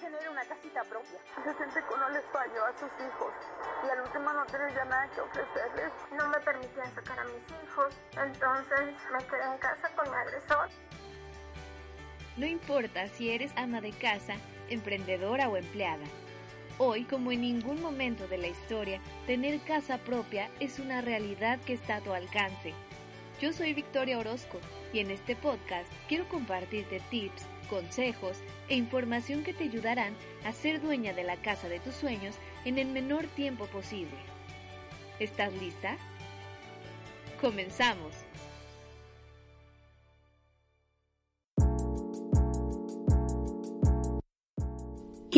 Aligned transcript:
tener 0.00 0.28
una 0.28 0.44
casita 0.44 0.82
propia. 0.84 1.18
Se 1.44 1.54
siente 1.54 1.80
que 1.80 1.94
uno 1.94 2.08
les 2.10 2.24
falló 2.32 2.64
a 2.66 2.72
sus 2.78 2.90
hijos 2.98 3.32
y 3.86 3.90
al 3.90 4.00
último 4.00 4.32
no 4.32 4.44
tener 4.46 4.74
ya 4.74 4.84
nada 4.84 5.08
que 5.14 5.20
ofrecerles. 5.20 5.92
No 6.12 6.28
me 6.28 6.40
permitían 6.40 6.94
sacar 6.94 7.20
a 7.20 7.24
mis 7.24 7.42
hijos, 7.64 7.94
entonces 8.12 8.94
me 9.12 9.18
quedé 9.26 9.44
en 9.44 9.58
casa 9.58 9.88
con 9.94 10.10
mi 10.10 10.16
agresor. 10.16 10.68
No 12.36 12.46
importa 12.46 13.08
si 13.08 13.30
eres 13.30 13.52
ama 13.56 13.80
de 13.80 13.92
casa, 13.92 14.34
emprendedora 14.68 15.48
o 15.48 15.56
empleada. 15.56 16.04
Hoy, 16.78 17.04
como 17.04 17.30
en 17.30 17.42
ningún 17.42 17.82
momento 17.82 18.26
de 18.26 18.38
la 18.38 18.46
historia, 18.46 19.00
tener 19.26 19.60
casa 19.60 19.98
propia 19.98 20.48
es 20.60 20.78
una 20.78 21.02
realidad 21.02 21.58
que 21.66 21.74
está 21.74 21.96
a 21.96 22.00
tu 22.00 22.14
alcance. 22.14 22.72
Yo 23.40 23.54
soy 23.54 23.72
Victoria 23.72 24.18
Orozco 24.18 24.60
y 24.92 24.98
en 24.98 25.10
este 25.10 25.34
podcast 25.34 25.90
quiero 26.08 26.28
compartirte 26.28 27.00
tips, 27.10 27.46
consejos 27.70 28.36
e 28.68 28.76
información 28.76 29.44
que 29.44 29.54
te 29.54 29.64
ayudarán 29.64 30.14
a 30.44 30.52
ser 30.52 30.82
dueña 30.82 31.14
de 31.14 31.24
la 31.24 31.36
casa 31.36 31.66
de 31.70 31.80
tus 31.80 31.94
sueños 31.94 32.36
en 32.66 32.78
el 32.78 32.88
menor 32.88 33.26
tiempo 33.28 33.64
posible. 33.64 34.18
¿Estás 35.20 35.54
lista? 35.54 35.96
Comenzamos. 37.40 38.14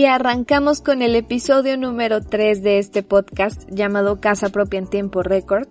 Y 0.02 0.06
arrancamos 0.06 0.80
con 0.80 1.00
el 1.00 1.14
episodio 1.14 1.78
número 1.78 2.22
3 2.22 2.60
de 2.64 2.80
este 2.80 3.04
podcast 3.04 3.70
llamado 3.70 4.20
Casa 4.20 4.48
Propia 4.48 4.78
en 4.78 4.88
Tiempo 4.88 5.22
Récord, 5.22 5.68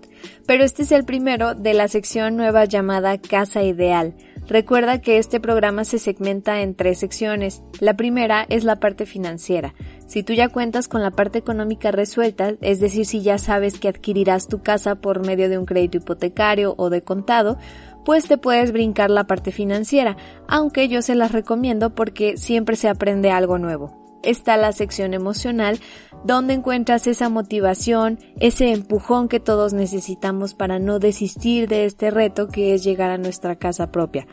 pero 0.48 0.64
este 0.64 0.84
es 0.84 0.94
el 0.94 1.04
primero 1.04 1.54
de 1.54 1.74
la 1.74 1.90
sección 1.90 2.38
nueva 2.38 2.64
llamada 2.64 3.18
Casa 3.18 3.62
Ideal. 3.62 4.16
Recuerda 4.48 5.02
que 5.02 5.18
este 5.18 5.42
programa 5.42 5.84
se 5.84 6.00
segmenta 6.00 6.62
en 6.62 6.76
tres 6.76 7.00
secciones. 7.00 7.62
La 7.82 7.98
primera 7.98 8.46
es 8.48 8.64
la 8.64 8.80
parte 8.80 9.06
financiera. 9.06 9.76
Si 10.08 10.24
tú 10.24 10.32
ya 10.32 10.48
cuentas 10.48 10.88
con 10.88 11.02
la 11.02 11.12
parte 11.12 11.38
económica 11.38 11.92
resuelta, 11.92 12.54
es 12.62 12.80
decir, 12.80 13.06
si 13.06 13.22
ya 13.22 13.38
sabes 13.38 13.82
que 13.82 13.90
adquirirás 13.90 14.48
tu 14.48 14.64
casa 14.64 14.96
por 14.96 15.26
medio 15.26 15.50
de 15.50 15.58
un 15.58 15.66
crédito 15.66 15.98
hipotecario 15.98 16.74
o 16.78 16.90
de 16.90 17.02
contado, 17.02 17.58
pues 18.06 18.30
te 18.30 18.38
puedes 18.38 18.72
brincar 18.72 19.10
la 19.10 19.28
parte 19.28 19.52
financiera, 19.52 20.16
aunque 20.48 20.88
yo 20.88 21.02
se 21.02 21.16
las 21.16 21.34
recomiendo 21.34 21.96
porque 21.96 22.38
siempre 22.38 22.78
se 22.78 22.88
aprende 22.88 23.30
algo 23.30 23.58
nuevo 23.58 24.01
está 24.24 24.58
la 24.58 24.72
sección 24.72 25.14
emocional, 25.14 25.80
donde 26.24 26.54
encuentras 26.54 27.08
esa 27.08 27.30
motivación, 27.30 28.20
ese 28.40 28.72
empujón 28.72 29.28
que 29.28 29.40
todos 29.40 29.74
necesitamos 29.74 30.54
para 30.54 30.80
no 30.80 31.00
desistir 31.00 31.68
de 31.68 31.86
este 31.86 32.12
reto 32.12 32.48
que 32.48 32.74
es 32.74 32.84
llegar 32.84 33.10
a 33.10 33.18
nuestra 33.18 33.56
casa 33.56 33.92
propia. 33.92 34.28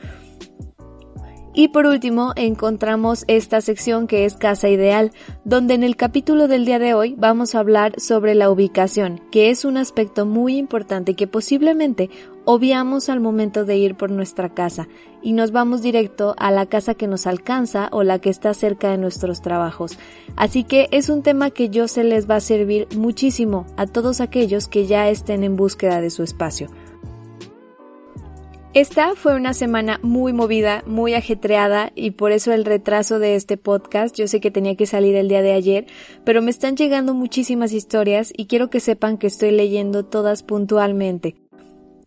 Y 1.58 1.66
por 1.66 1.86
último, 1.86 2.34
encontramos 2.36 3.24
esta 3.26 3.60
sección 3.60 4.06
que 4.06 4.24
es 4.24 4.36
Casa 4.36 4.68
Ideal, 4.68 5.10
donde 5.42 5.74
en 5.74 5.82
el 5.82 5.96
capítulo 5.96 6.46
del 6.46 6.64
día 6.64 6.78
de 6.78 6.94
hoy 6.94 7.16
vamos 7.18 7.52
a 7.52 7.58
hablar 7.58 7.98
sobre 7.98 8.36
la 8.36 8.48
ubicación, 8.48 9.20
que 9.32 9.50
es 9.50 9.64
un 9.64 9.76
aspecto 9.76 10.24
muy 10.24 10.56
importante 10.56 11.14
que 11.14 11.26
posiblemente 11.26 12.10
obviamos 12.44 13.08
al 13.08 13.18
momento 13.18 13.64
de 13.64 13.76
ir 13.76 13.96
por 13.96 14.12
nuestra 14.12 14.50
casa 14.50 14.86
y 15.20 15.32
nos 15.32 15.50
vamos 15.50 15.82
directo 15.82 16.36
a 16.38 16.52
la 16.52 16.66
casa 16.66 16.94
que 16.94 17.08
nos 17.08 17.26
alcanza 17.26 17.88
o 17.90 18.04
la 18.04 18.20
que 18.20 18.30
está 18.30 18.54
cerca 18.54 18.90
de 18.92 18.98
nuestros 18.98 19.42
trabajos. 19.42 19.98
Así 20.36 20.62
que 20.62 20.86
es 20.92 21.08
un 21.08 21.24
tema 21.24 21.50
que 21.50 21.70
yo 21.70 21.88
se 21.88 22.04
les 22.04 22.30
va 22.30 22.36
a 22.36 22.40
servir 22.40 22.86
muchísimo 22.96 23.66
a 23.76 23.88
todos 23.88 24.20
aquellos 24.20 24.68
que 24.68 24.86
ya 24.86 25.08
estén 25.08 25.42
en 25.42 25.56
búsqueda 25.56 26.00
de 26.00 26.10
su 26.10 26.22
espacio. 26.22 26.68
Esta 28.78 29.16
fue 29.16 29.34
una 29.34 29.54
semana 29.54 29.98
muy 30.04 30.32
movida, 30.32 30.84
muy 30.86 31.14
ajetreada 31.14 31.90
y 31.96 32.12
por 32.12 32.30
eso 32.30 32.52
el 32.52 32.64
retraso 32.64 33.18
de 33.18 33.34
este 33.34 33.56
podcast. 33.56 34.14
Yo 34.14 34.28
sé 34.28 34.38
que 34.38 34.52
tenía 34.52 34.76
que 34.76 34.86
salir 34.86 35.16
el 35.16 35.28
día 35.28 35.42
de 35.42 35.52
ayer, 35.52 35.86
pero 36.22 36.42
me 36.42 36.52
están 36.52 36.76
llegando 36.76 37.12
muchísimas 37.12 37.72
historias 37.72 38.32
y 38.36 38.46
quiero 38.46 38.70
que 38.70 38.78
sepan 38.78 39.18
que 39.18 39.26
estoy 39.26 39.50
leyendo 39.50 40.04
todas 40.04 40.44
puntualmente. 40.44 41.34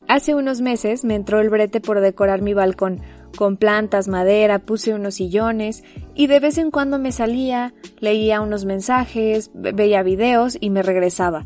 Hace 0.07 0.33
unos 0.33 0.61
meses 0.61 1.03
me 1.03 1.15
entró 1.15 1.41
el 1.41 1.49
brete 1.49 1.81
por 1.81 1.99
decorar 1.99 2.41
mi 2.41 2.53
balcón. 2.53 3.01
Con 3.37 3.57
plantas, 3.57 4.07
madera, 4.07 4.59
puse 4.59 4.93
unos 4.93 5.15
sillones 5.15 5.83
y 6.15 6.27
de 6.27 6.39
vez 6.39 6.57
en 6.57 6.71
cuando 6.71 6.99
me 6.99 7.11
salía, 7.11 7.73
leía 7.99 8.39
unos 8.39 8.63
mensajes, 8.63 9.51
veía 9.53 10.03
videos 10.03 10.57
y 10.57 10.69
me 10.69 10.83
regresaba 10.83 11.45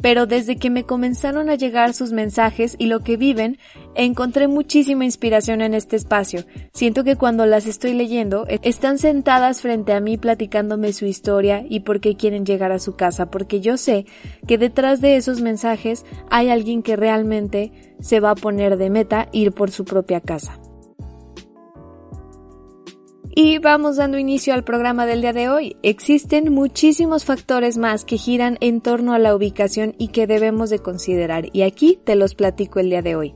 pero 0.00 0.26
desde 0.26 0.56
que 0.56 0.70
me 0.70 0.84
comenzaron 0.84 1.48
a 1.48 1.54
llegar 1.54 1.94
sus 1.94 2.12
mensajes 2.12 2.76
y 2.78 2.86
lo 2.86 3.00
que 3.00 3.16
viven, 3.16 3.58
encontré 3.94 4.48
muchísima 4.48 5.04
inspiración 5.04 5.60
en 5.60 5.74
este 5.74 5.96
espacio. 5.96 6.44
Siento 6.72 7.04
que 7.04 7.16
cuando 7.16 7.46
las 7.46 7.66
estoy 7.66 7.94
leyendo, 7.94 8.46
están 8.62 8.98
sentadas 8.98 9.62
frente 9.62 9.92
a 9.92 10.00
mí 10.00 10.18
platicándome 10.18 10.92
su 10.92 11.06
historia 11.06 11.64
y 11.68 11.80
por 11.80 12.00
qué 12.00 12.16
quieren 12.16 12.44
llegar 12.44 12.72
a 12.72 12.78
su 12.78 12.94
casa, 12.96 13.30
porque 13.30 13.60
yo 13.60 13.76
sé 13.76 14.06
que 14.46 14.58
detrás 14.58 15.00
de 15.00 15.16
esos 15.16 15.40
mensajes 15.40 16.04
hay 16.30 16.50
alguien 16.50 16.82
que 16.82 16.96
realmente 16.96 17.72
se 18.00 18.20
va 18.20 18.30
a 18.30 18.36
poner 18.36 18.76
de 18.76 18.90
meta 18.90 19.28
ir 19.32 19.52
por 19.52 19.70
su 19.70 19.84
propia 19.84 20.20
casa. 20.20 20.58
Y 23.36 23.58
vamos 23.58 23.96
dando 23.96 24.16
inicio 24.16 24.54
al 24.54 24.62
programa 24.62 25.06
del 25.06 25.20
día 25.20 25.32
de 25.32 25.48
hoy. 25.48 25.76
Existen 25.82 26.52
muchísimos 26.52 27.24
factores 27.24 27.76
más 27.76 28.04
que 28.04 28.16
giran 28.16 28.58
en 28.60 28.80
torno 28.80 29.12
a 29.12 29.18
la 29.18 29.34
ubicación 29.34 29.96
y 29.98 30.08
que 30.08 30.28
debemos 30.28 30.70
de 30.70 30.78
considerar 30.78 31.48
y 31.52 31.62
aquí 31.62 31.98
te 32.04 32.14
los 32.14 32.36
platico 32.36 32.78
el 32.78 32.90
día 32.90 33.02
de 33.02 33.16
hoy. 33.16 33.34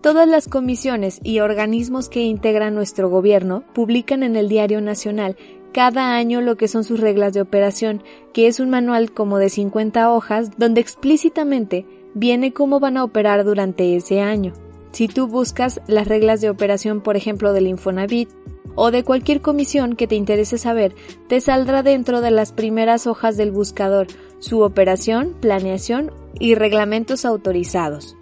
Todas 0.00 0.26
las 0.26 0.48
comisiones 0.48 1.20
y 1.22 1.40
organismos 1.40 2.08
que 2.08 2.22
integran 2.22 2.74
nuestro 2.74 3.10
gobierno 3.10 3.62
publican 3.74 4.22
en 4.22 4.36
el 4.36 4.48
Diario 4.48 4.80
Nacional 4.80 5.36
cada 5.74 6.16
año 6.16 6.40
lo 6.40 6.56
que 6.56 6.68
son 6.68 6.82
sus 6.82 6.98
reglas 6.98 7.34
de 7.34 7.42
operación, 7.42 8.02
que 8.32 8.46
es 8.46 8.58
un 8.58 8.70
manual 8.70 9.12
como 9.12 9.36
de 9.36 9.50
50 9.50 10.10
hojas 10.10 10.52
donde 10.56 10.80
explícitamente 10.80 11.84
viene 12.14 12.54
cómo 12.54 12.80
van 12.80 12.96
a 12.96 13.04
operar 13.04 13.44
durante 13.44 13.96
ese 13.96 14.22
año. 14.22 14.54
Si 14.96 15.08
tú 15.08 15.26
buscas 15.26 15.82
las 15.86 16.08
reglas 16.08 16.40
de 16.40 16.48
operación, 16.48 17.02
por 17.02 17.18
ejemplo, 17.18 17.52
del 17.52 17.66
Infonavit 17.66 18.30
o 18.76 18.90
de 18.90 19.04
cualquier 19.04 19.42
comisión 19.42 19.94
que 19.94 20.06
te 20.06 20.14
interese 20.14 20.56
saber, 20.56 20.94
te 21.28 21.42
saldrá 21.42 21.82
dentro 21.82 22.22
de 22.22 22.30
las 22.30 22.52
primeras 22.52 23.06
hojas 23.06 23.36
del 23.36 23.50
buscador 23.50 24.06
su 24.38 24.62
operación, 24.62 25.36
planeación 25.38 26.12
y 26.40 26.54
reglamentos 26.54 27.26
autorizados. 27.26 28.16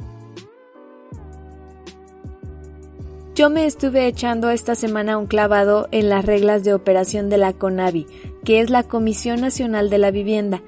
Yo 3.36 3.50
me 3.50 3.66
estuve 3.66 4.08
echando 4.08 4.50
esta 4.50 4.74
semana 4.74 5.16
un 5.16 5.26
clavado 5.26 5.86
en 5.92 6.08
las 6.08 6.24
reglas 6.24 6.64
de 6.64 6.74
operación 6.74 7.28
de 7.28 7.38
la 7.38 7.52
CONAVI, 7.52 8.08
que 8.44 8.58
es 8.58 8.70
la 8.70 8.82
Comisión 8.82 9.40
Nacional 9.40 9.90
de 9.90 9.98
la 9.98 10.10
Vivienda, 10.10 10.60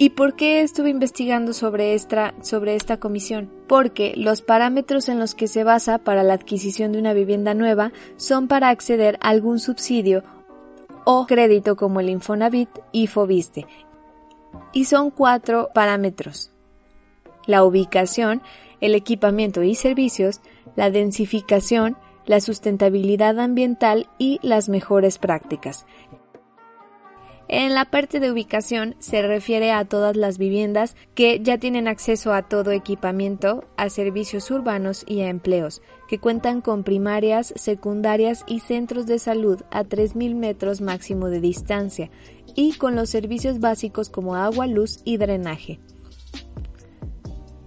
¿Y 0.00 0.10
por 0.10 0.36
qué 0.36 0.60
estuve 0.60 0.90
investigando 0.90 1.52
sobre 1.52 1.94
esta, 1.94 2.32
comisión? 3.00 3.50
Porque 3.66 4.14
los 4.16 4.42
parámetros 4.42 5.08
en 5.08 5.18
los 5.18 5.34
que 5.34 5.48
se 5.48 5.64
basa 5.64 5.98
para 5.98 6.22
la 6.22 6.34
adquisición 6.34 6.92
de 6.92 7.00
una 7.00 7.14
vivienda 7.14 7.52
nueva 7.52 7.90
son 8.16 8.46
para 8.46 8.68
acceder 8.68 9.18
a 9.20 9.30
algún 9.30 9.58
subsidio 9.58 10.22
o 11.04 11.26
crédito 11.26 11.74
como 11.74 11.98
el 11.98 12.10
Infonavit 12.10 12.68
y 12.92 13.08
Fobiste. 13.08 13.66
Y 14.72 14.84
son 14.84 15.10
cuatro 15.10 15.70
parámetros. 15.74 16.52
La 17.46 17.64
ubicación, 17.64 18.40
el 18.80 18.94
equipamiento 18.94 19.64
y 19.64 19.74
servicios, 19.74 20.40
la 20.76 20.92
densificación, 20.92 21.96
la 22.24 22.40
sustentabilidad 22.40 23.40
ambiental 23.40 24.08
y 24.16 24.38
las 24.42 24.68
mejores 24.68 25.18
prácticas. 25.18 25.86
En 27.50 27.74
la 27.74 27.86
parte 27.86 28.20
de 28.20 28.30
ubicación 28.30 28.94
se 28.98 29.22
refiere 29.22 29.72
a 29.72 29.86
todas 29.86 30.16
las 30.16 30.36
viviendas 30.36 30.96
que 31.14 31.40
ya 31.40 31.56
tienen 31.56 31.88
acceso 31.88 32.34
a 32.34 32.42
todo 32.42 32.72
equipamiento, 32.72 33.64
a 33.78 33.88
servicios 33.88 34.50
urbanos 34.50 35.02
y 35.08 35.22
a 35.22 35.30
empleos, 35.30 35.80
que 36.08 36.18
cuentan 36.18 36.60
con 36.60 36.84
primarias, 36.84 37.54
secundarias 37.56 38.44
y 38.46 38.60
centros 38.60 39.06
de 39.06 39.18
salud 39.18 39.62
a 39.70 39.84
3.000 39.84 40.34
metros 40.34 40.82
máximo 40.82 41.30
de 41.30 41.40
distancia 41.40 42.10
y 42.54 42.74
con 42.74 42.94
los 42.94 43.08
servicios 43.08 43.60
básicos 43.60 44.10
como 44.10 44.36
agua, 44.36 44.66
luz 44.66 45.00
y 45.06 45.16
drenaje. 45.16 45.80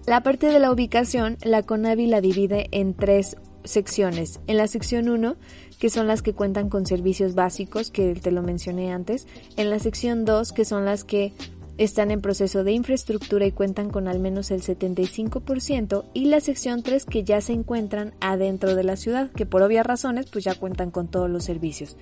La 0.05 0.21
parte 0.21 0.47
de 0.47 0.59
la 0.59 0.71
ubicación, 0.71 1.37
la 1.41 1.63
CONAVI 1.63 2.05
la 2.05 2.21
divide 2.21 2.67
en 2.71 2.93
tres 2.93 3.35
secciones. 3.63 4.41
En 4.47 4.57
la 4.57 4.67
sección 4.67 5.09
1 5.09 5.37
que 5.81 5.89
son 5.89 6.05
las 6.05 6.21
que 6.21 6.33
cuentan 6.33 6.69
con 6.69 6.85
servicios 6.85 7.33
básicos, 7.33 7.89
que 7.89 8.13
te 8.13 8.29
lo 8.29 8.43
mencioné 8.43 8.93
antes. 8.93 9.25
En 9.57 9.71
la 9.71 9.79
sección 9.79 10.25
2, 10.25 10.51
que 10.51 10.63
son 10.63 10.85
las 10.85 11.03
que 11.03 11.33
están 11.79 12.11
en 12.11 12.21
proceso 12.21 12.63
de 12.63 12.71
infraestructura 12.71 13.47
y 13.47 13.51
cuentan 13.51 13.89
con 13.89 14.07
al 14.07 14.19
menos 14.19 14.51
el 14.51 14.61
75%, 14.61 16.05
y 16.13 16.25
la 16.25 16.39
sección 16.39 16.83
3 16.83 17.03
que 17.05 17.23
ya 17.23 17.41
se 17.41 17.53
encuentran 17.53 18.13
adentro 18.21 18.75
de 18.75 18.83
la 18.83 18.95
ciudad, 18.95 19.31
que 19.31 19.47
por 19.47 19.63
obvias 19.63 19.83
razones 19.83 20.27
pues 20.31 20.43
ya 20.43 20.53
cuentan 20.53 20.91
con 20.91 21.07
todos 21.07 21.31
los 21.31 21.45
servicios. 21.45 21.97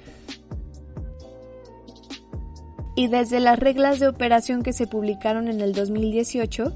Y 2.98 3.08
desde 3.08 3.40
las 3.40 3.58
reglas 3.58 4.02
de 4.02 4.10
operación 4.10 4.62
que 4.62 4.74
se 4.74 4.88
publicaron 4.88 5.48
en 5.48 5.62
el 5.62 5.72
2018, 5.72 6.76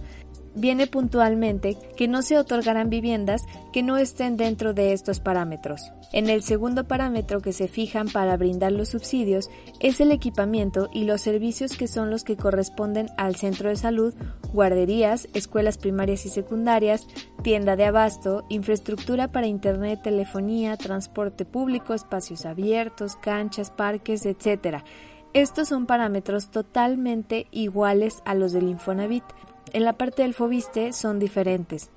viene 0.56 0.88
puntualmente 0.88 1.78
que 1.96 2.08
no 2.08 2.22
se 2.22 2.38
otorgarán 2.38 2.90
viviendas 2.90 3.44
que 3.72 3.84
no 3.84 3.98
estén 3.98 4.38
dentro 4.38 4.74
de 4.74 4.94
estos 4.94 5.20
parámetros. 5.20 5.92
En 6.12 6.30
el 6.30 6.44
segundo 6.44 6.88
parámetro 6.88 7.42
que 7.42 7.54
se 7.54 7.68
fijan 7.68 8.08
para 8.08 8.38
brindar 8.38 8.72
los 8.72 8.90
subsidios 8.90 9.50
es 9.80 10.00
el 10.00 10.12
equipamiento 10.12 10.90
y 10.94 11.06
los 11.06 11.22
servicios 11.22 11.76
que 11.76 11.88
son 11.88 12.12
los 12.12 12.24
que 12.24 12.38
corresponden 12.38 13.10
al 13.18 13.36
centro 13.36 13.70
de 13.70 13.76
salud, 13.76 14.14
guarderías, 14.54 15.28
escuelas 15.34 15.78
primarias 15.78 16.26
y 16.26 16.30
secundarias, 16.30 17.08
tienda 17.42 17.76
de 17.76 17.86
abasto, 17.86 18.46
infraestructura 18.50 19.32
para 19.32 19.48
internet, 19.48 20.02
telefonía, 20.04 20.78
transporte 20.78 21.46
público, 21.46 21.94
espacios 21.94 22.46
abiertos, 22.46 23.16
canchas, 23.16 23.72
parques, 23.72 24.26
etc. 24.26 24.84
Estos 25.34 25.70
son 25.70 25.88
parámetros 25.88 26.52
totalmente 26.52 27.48
iguales 27.50 28.22
a 28.24 28.36
los 28.36 28.52
del 28.52 28.70
Infonavit. 28.70 29.24
En 29.74 29.84
la 29.84 29.94
parte 29.94 30.22
del 30.22 30.36
Fobiste 30.36 30.94
son 30.94 31.18
diferentes. 31.18 31.90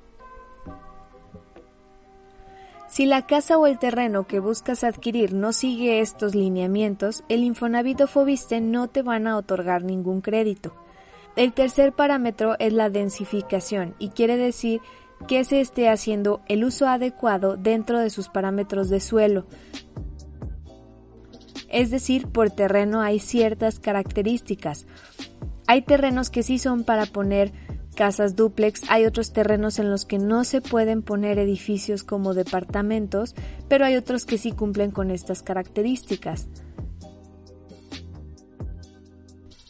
Si 2.88 3.04
la 3.04 3.26
casa 3.26 3.58
o 3.58 3.66
el 3.66 3.78
terreno 3.78 4.26
que 4.26 4.40
buscas 4.40 4.82
adquirir 4.82 5.34
no 5.34 5.52
sigue 5.52 6.00
estos 6.00 6.34
lineamientos, 6.34 7.24
el 7.28 7.44
Infonavit 7.44 8.00
o 8.00 8.06
Fobiste 8.06 8.62
no 8.62 8.88
te 8.88 9.02
van 9.02 9.26
a 9.26 9.36
otorgar 9.36 9.84
ningún 9.84 10.22
crédito. 10.22 10.74
El 11.36 11.52
tercer 11.52 11.92
parámetro 11.92 12.56
es 12.58 12.72
la 12.72 12.88
densificación 12.88 13.94
y 13.98 14.08
quiere 14.08 14.38
decir 14.38 14.80
que 15.28 15.44
se 15.44 15.60
esté 15.60 15.90
haciendo 15.90 16.40
el 16.46 16.64
uso 16.64 16.86
adecuado 16.86 17.58
dentro 17.58 17.98
de 17.98 18.08
sus 18.08 18.28
parámetros 18.30 18.88
de 18.88 19.00
suelo. 19.00 19.46
Es 21.68 21.90
decir, 21.90 22.28
por 22.28 22.50
terreno 22.50 23.02
hay 23.02 23.18
ciertas 23.18 23.80
características. 23.80 24.86
Hay 25.66 25.82
terrenos 25.82 26.30
que 26.30 26.42
sí 26.42 26.58
son 26.58 26.84
para 26.84 27.04
poner 27.04 27.52
casas 27.96 28.36
duplex, 28.36 28.82
hay 28.88 29.06
otros 29.06 29.32
terrenos 29.32 29.80
en 29.80 29.90
los 29.90 30.04
que 30.04 30.18
no 30.18 30.44
se 30.44 30.60
pueden 30.60 31.02
poner 31.02 31.40
edificios 31.40 32.04
como 32.04 32.34
departamentos, 32.34 33.34
pero 33.66 33.84
hay 33.84 33.96
otros 33.96 34.24
que 34.24 34.38
sí 34.38 34.52
cumplen 34.52 34.92
con 34.92 35.10
estas 35.10 35.42
características. 35.42 36.46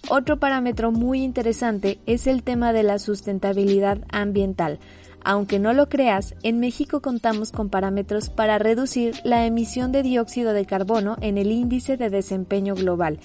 Otro 0.09 0.39
parámetro 0.39 0.93
muy 0.93 1.23
interesante 1.23 1.99
es 2.07 2.27
el 2.27 2.43
tema 2.43 2.73
de 2.73 2.83
la 2.83 2.99
sustentabilidad 2.99 4.05
ambiental. 4.11 4.79
Aunque 5.25 5.59
no 5.59 5.73
lo 5.73 5.89
creas, 5.89 6.37
en 6.45 6.61
México 6.61 7.03
contamos 7.03 7.51
con 7.51 7.69
parámetros 7.69 8.31
para 8.31 8.59
reducir 8.59 9.15
la 9.25 9.45
emisión 9.47 9.91
de 9.91 10.05
dióxido 10.05 10.53
de 10.53 10.67
carbono 10.67 11.17
en 11.21 11.39
el 11.39 11.51
índice 11.51 11.97
de 11.97 12.11
desempeño 12.11 12.77
global 12.77 13.19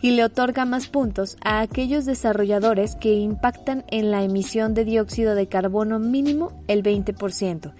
y 0.00 0.12
le 0.12 0.24
otorga 0.24 0.64
más 0.64 0.88
puntos 0.88 1.36
a 1.42 1.60
aquellos 1.60 2.04
desarrolladores 2.04 2.96
que 2.96 3.14
impactan 3.14 3.84
en 3.88 4.10
la 4.10 4.22
emisión 4.22 4.74
de 4.74 4.84
dióxido 4.84 5.34
de 5.34 5.48
carbono 5.48 5.98
mínimo 5.98 6.52
el 6.68 6.82
20%. 6.82 7.72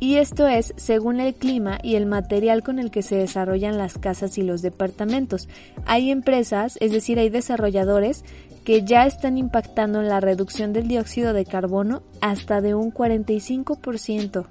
Y 0.00 0.16
esto 0.16 0.48
es 0.48 0.74
según 0.76 1.20
el 1.20 1.34
clima 1.34 1.78
y 1.82 1.94
el 1.94 2.06
material 2.06 2.62
con 2.62 2.78
el 2.78 2.90
que 2.90 3.02
se 3.02 3.16
desarrollan 3.16 3.78
las 3.78 3.96
casas 3.96 4.36
y 4.38 4.42
los 4.42 4.60
departamentos. 4.60 5.48
Hay 5.86 6.10
empresas, 6.10 6.76
es 6.80 6.92
decir, 6.92 7.18
hay 7.18 7.30
desarrolladores 7.30 8.24
que 8.64 8.84
ya 8.84 9.06
están 9.06 9.38
impactando 9.38 10.00
en 10.00 10.08
la 10.08 10.20
reducción 10.20 10.72
del 10.72 10.88
dióxido 10.88 11.32
de 11.32 11.44
carbono 11.44 12.02
hasta 12.20 12.60
de 12.60 12.74
un 12.74 12.92
45%. 12.92 14.46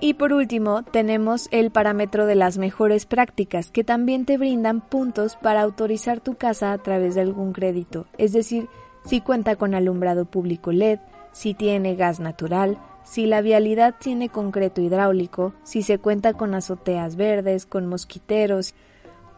Y 0.00 0.14
por 0.14 0.32
último, 0.32 0.84
tenemos 0.84 1.48
el 1.50 1.72
parámetro 1.72 2.26
de 2.26 2.36
las 2.36 2.56
mejores 2.56 3.04
prácticas, 3.04 3.72
que 3.72 3.82
también 3.82 4.26
te 4.26 4.38
brindan 4.38 4.80
puntos 4.80 5.36
para 5.36 5.62
autorizar 5.62 6.20
tu 6.20 6.36
casa 6.36 6.72
a 6.72 6.78
través 6.78 7.16
de 7.16 7.22
algún 7.22 7.52
crédito, 7.52 8.06
es 8.16 8.32
decir, 8.32 8.68
si 9.04 9.20
cuenta 9.20 9.56
con 9.56 9.74
alumbrado 9.74 10.24
público 10.24 10.70
LED, 10.70 11.00
si 11.32 11.54
tiene 11.54 11.96
gas 11.96 12.20
natural, 12.20 12.78
si 13.02 13.26
la 13.26 13.40
vialidad 13.40 13.94
tiene 13.98 14.28
concreto 14.28 14.80
hidráulico, 14.82 15.54
si 15.64 15.82
se 15.82 15.98
cuenta 15.98 16.34
con 16.34 16.54
azoteas 16.54 17.16
verdes, 17.16 17.66
con 17.66 17.86
mosquiteros, 17.86 18.74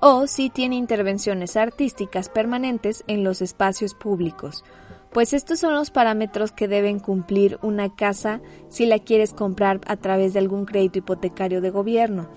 o 0.00 0.26
si 0.26 0.50
tiene 0.50 0.76
intervenciones 0.76 1.56
artísticas 1.56 2.28
permanentes 2.28 3.04
en 3.06 3.22
los 3.22 3.42
espacios 3.42 3.94
públicos. 3.94 4.64
Pues 5.12 5.32
estos 5.32 5.58
son 5.58 5.74
los 5.74 5.90
parámetros 5.90 6.52
que 6.52 6.68
deben 6.68 7.00
cumplir 7.00 7.58
una 7.62 7.94
casa 7.94 8.40
si 8.68 8.86
la 8.86 9.00
quieres 9.00 9.32
comprar 9.32 9.80
a 9.86 9.96
través 9.96 10.32
de 10.32 10.38
algún 10.38 10.66
crédito 10.66 10.98
hipotecario 10.98 11.60
de 11.60 11.70
gobierno. 11.70 12.28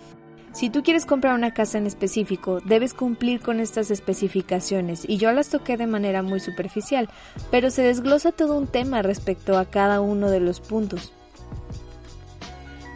Si 0.53 0.69
tú 0.69 0.83
quieres 0.83 1.05
comprar 1.05 1.33
una 1.33 1.53
casa 1.53 1.79
en 1.79 1.87
específico, 1.87 2.59
debes 2.61 2.93
cumplir 2.93 3.41
con 3.41 3.59
estas 3.59 3.89
especificaciones 3.89 5.03
y 5.07 5.17
yo 5.17 5.31
las 5.31 5.49
toqué 5.49 5.77
de 5.77 5.87
manera 5.87 6.21
muy 6.21 6.39
superficial, 6.39 7.09
pero 7.49 7.71
se 7.71 7.81
desglosa 7.81 8.31
todo 8.31 8.57
un 8.57 8.67
tema 8.67 9.01
respecto 9.01 9.57
a 9.57 9.65
cada 9.65 9.99
uno 10.01 10.29
de 10.29 10.39
los 10.39 10.59
puntos. 10.59 11.11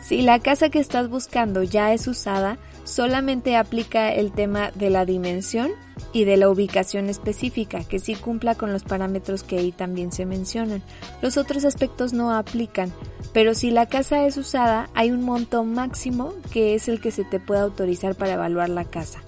Si 0.01 0.21
la 0.21 0.39
casa 0.39 0.69
que 0.69 0.79
estás 0.79 1.09
buscando 1.09 1.63
ya 1.63 1.93
es 1.93 2.07
usada, 2.07 2.59
solamente 2.83 3.57
aplica 3.57 4.13
el 4.13 4.31
tema 4.31 4.71
de 4.71 4.89
la 4.89 5.05
dimensión 5.05 5.71
y 6.13 6.25
de 6.25 6.37
la 6.37 6.49
ubicación 6.49 7.09
específica, 7.09 7.83
que 7.83 7.99
sí 7.99 8.15
cumpla 8.15 8.55
con 8.55 8.73
los 8.73 8.83
parámetros 8.83 9.43
que 9.43 9.57
ahí 9.57 9.71
también 9.71 10.11
se 10.11 10.25
mencionan. 10.25 10.81
Los 11.21 11.37
otros 11.37 11.65
aspectos 11.65 12.13
no 12.13 12.33
aplican, 12.33 12.91
pero 13.33 13.53
si 13.53 13.71
la 13.71 13.85
casa 13.85 14.25
es 14.25 14.37
usada, 14.37 14.89
hay 14.93 15.11
un 15.11 15.23
monto 15.23 15.63
máximo 15.63 16.33
que 16.51 16.75
es 16.75 16.87
el 16.87 17.01
que 17.01 17.11
se 17.11 17.23
te 17.23 17.39
puede 17.39 17.61
autorizar 17.61 18.15
para 18.15 18.33
evaluar 18.33 18.69
la 18.69 18.85
casa. 18.85 19.21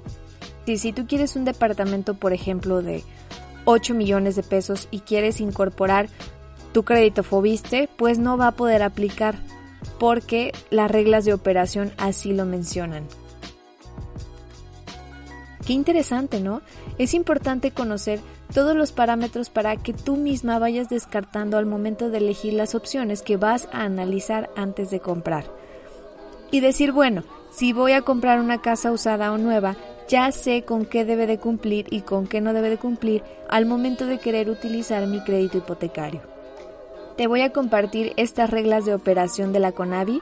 Si, 0.66 0.78
si 0.78 0.94
tú 0.94 1.08
quieres 1.08 1.36
un 1.36 1.46
departamento, 1.46 2.14
por 2.14 2.34
ejemplo, 2.34 2.82
de 2.82 3.04
8 3.66 3.94
millones 3.94 4.36
de 4.36 4.44
pesos 4.44 4.88
y 4.92 5.00
quieres 5.00 5.42
incorporar 5.42 6.10
tu 6.72 6.84
crédito 6.84 7.24
Fobiste, 7.24 7.90
pues 7.98 8.20
no 8.20 8.38
va 8.38 8.48
a 8.48 8.56
poder 8.56 8.84
aplicar 8.84 9.36
porque 10.00 10.52
las 10.70 10.90
reglas 10.90 11.26
de 11.26 11.34
operación 11.34 11.92
así 11.98 12.34
lo 12.34 12.46
mencionan. 12.46 13.06
Qué 15.70 15.74
interesante, 15.74 16.42
¿no? 16.42 16.64
Es 16.98 17.14
importante 17.14 17.70
conocer 17.70 18.20
todos 18.56 18.76
los 18.76 18.92
parámetros 18.92 19.52
para 19.52 19.76
que 19.78 19.94
tú 19.94 20.18
misma 20.18 20.58
vayas 20.58 20.90
descartando 20.90 21.60
al 21.60 21.68
momento 21.68 22.10
de 22.10 22.18
elegir 22.18 22.54
las 22.54 22.74
opciones 22.74 23.22
que 23.22 23.38
vas 23.38 23.70
a 23.72 23.84
analizar 23.84 24.50
antes 24.56 24.90
de 24.90 25.00
comprar. 25.00 25.46
Y 26.50 26.62
decir, 26.62 26.92
bueno, 26.92 27.24
si 27.52 27.72
voy 27.72 27.92
a 27.92 28.02
comprar 28.02 28.40
una 28.40 28.64
casa 28.64 28.92
usada 28.92 29.32
o 29.32 29.38
nueva, 29.38 29.76
ya 30.08 30.32
sé 30.32 30.64
con 30.64 30.88
qué 30.88 31.06
debe 31.06 31.28
de 31.28 31.38
cumplir 31.38 31.86
y 31.92 32.02
con 32.02 32.26
qué 32.26 32.42
no 32.42 32.54
debe 32.54 32.72
de 32.72 32.78
cumplir 32.78 33.22
al 33.48 33.68
momento 33.68 34.08
de 34.08 34.18
querer 34.18 34.50
utilizar 34.50 35.06
mi 35.06 35.24
crédito 35.24 35.60
hipotecario. 35.60 36.22
Te 37.16 37.28
voy 37.28 37.42
a 37.42 37.54
compartir 37.54 38.14
estas 38.18 38.50
reglas 38.50 38.86
de 38.86 38.96
operación 38.96 39.54
de 39.54 39.60
la 39.60 39.74
CONAVI 39.74 40.20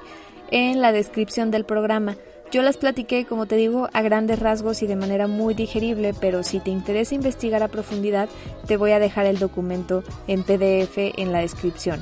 en 0.52 0.82
la 0.82 0.92
descripción 0.92 1.52
del 1.52 1.64
programa. 1.64 2.18
Yo 2.50 2.62
las 2.62 2.78
platiqué, 2.78 3.26
como 3.26 3.46
te 3.46 3.58
digo, 3.58 3.90
a 3.92 4.02
grandes 4.02 4.40
rasgos 4.40 4.82
y 4.82 4.88
de 4.88 4.96
manera 4.96 5.28
muy 5.28 5.54
digerible, 5.54 6.14
pero 6.20 6.44
si 6.44 6.60
te 6.60 6.72
interesa 6.72 7.14
investigar 7.14 7.62
a 7.62 7.68
profundidad, 7.68 8.30
te 8.68 8.78
voy 8.78 8.92
a 8.92 9.00
dejar 9.00 9.26
el 9.26 9.38
documento 9.38 10.04
en 10.28 10.44
PDF 10.44 10.98
en 10.98 11.34
la 11.34 11.40
descripción. 11.40 12.02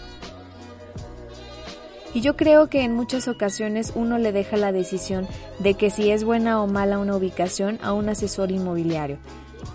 Y 2.13 2.21
yo 2.21 2.37
creo 2.37 2.69
que 2.69 2.83
en 2.83 2.93
muchas 2.93 3.27
ocasiones 3.27 3.91
uno 3.95 4.19
le 4.19 4.31
deja 4.31 4.55
la 4.55 4.71
decisión 4.71 5.27
de 5.59 5.73
que 5.73 5.89
si 5.89 6.11
es 6.11 6.23
buena 6.23 6.61
o 6.61 6.67
mala 6.67 6.99
una 6.99 7.15
ubicación 7.15 7.79
a 7.81 7.91
un 7.91 8.07
asesor 8.07 8.51
inmobiliario. 8.51 9.17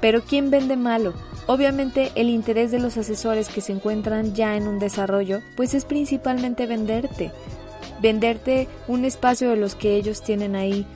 Pero 0.00 0.22
¿quién 0.22 0.50
vende 0.50 0.76
malo? 0.76 1.12
Obviamente 1.46 2.12
el 2.14 2.30
interés 2.30 2.70
de 2.70 2.78
los 2.78 2.96
asesores 2.96 3.48
que 3.48 3.60
se 3.60 3.72
encuentran 3.72 4.34
ya 4.34 4.56
en 4.56 4.68
un 4.68 4.78
desarrollo, 4.78 5.40
pues 5.56 5.74
es 5.74 5.84
principalmente 5.84 6.66
venderte, 6.66 7.32
venderte 8.00 8.68
un 8.88 9.04
espacio 9.04 9.50
de 9.50 9.56
los 9.56 9.74
que 9.74 9.96
ellos 9.96 10.22
tienen 10.22 10.56
ahí. 10.56 10.86